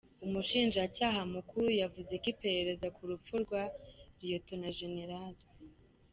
[0.25, 3.63] Umushinjacyaha mukuru yavuze ko iperereza ku rupfu rwa
[4.29, 4.95] Lt Gen.